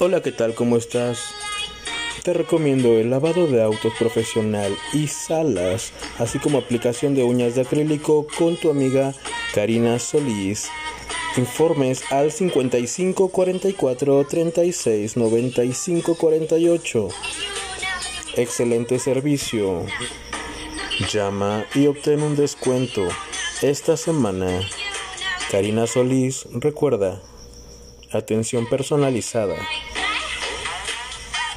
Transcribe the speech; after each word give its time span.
Hola, 0.00 0.22
¿qué 0.22 0.30
tal? 0.30 0.54
¿Cómo 0.54 0.76
estás? 0.76 1.24
Te 2.22 2.32
recomiendo 2.32 2.98
el 2.98 3.10
lavado 3.10 3.48
de 3.48 3.60
autos 3.60 3.92
profesional 3.98 4.72
y 4.92 5.08
salas, 5.08 5.92
así 6.18 6.38
como 6.38 6.58
aplicación 6.58 7.16
de 7.16 7.24
uñas 7.24 7.56
de 7.56 7.62
acrílico 7.62 8.24
con 8.38 8.56
tu 8.56 8.70
amiga 8.70 9.12
Karina 9.56 9.98
Solís. 9.98 10.70
Informes 11.36 12.04
al 12.12 12.30
55 12.30 13.28
44 13.28 14.24
36 14.24 15.16
95 15.16 16.14
48. 16.14 17.08
Excelente 18.36 19.00
servicio. 19.00 19.84
Llama 21.12 21.66
y 21.74 21.88
obtén 21.88 22.22
un 22.22 22.36
descuento. 22.36 23.08
Esta 23.62 23.96
semana, 23.96 24.60
Karina 25.50 25.88
Solís 25.88 26.46
recuerda, 26.52 27.20
atención 28.12 28.68
personalizada. 28.68 29.56